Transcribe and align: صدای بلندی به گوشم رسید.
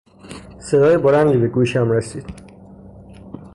صدای 0.59 0.97
بلندی 0.97 1.37
به 1.37 1.47
گوشم 1.47 1.91
رسید. 1.91 2.25